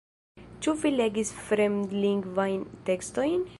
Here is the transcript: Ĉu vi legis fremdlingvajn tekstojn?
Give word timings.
Ĉu 0.65 0.73
vi 0.83 0.91
legis 0.99 1.33
fremdlingvajn 1.49 2.67
tekstojn? 2.91 3.49